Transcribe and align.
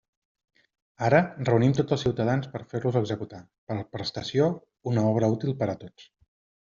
Ara, 1.09 1.17
reunim 1.49 1.75
tots 1.79 1.95
els 1.97 2.05
ciutadans 2.05 2.49
per 2.53 2.61
a 2.63 2.65
fer-los 2.71 2.97
executar, 3.01 3.41
per 3.73 3.77
prestació, 3.97 4.47
una 4.93 5.05
obra 5.11 5.31
útil 5.39 5.53
per 5.61 5.69
a 5.75 5.81
tots. 5.83 6.09